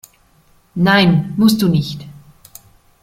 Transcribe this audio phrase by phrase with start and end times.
[0.73, 2.07] Nein, musst du nicht.